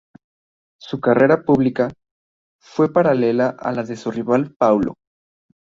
[0.79, 1.93] Su carrera pública
[2.59, 4.95] fue paralela a la de su rival Paulo.